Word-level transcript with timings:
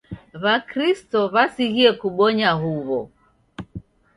W'akristo 0.43 1.19
w'asighie 1.33 1.89
kubonya 2.01 2.51
huw'o. 2.61 2.99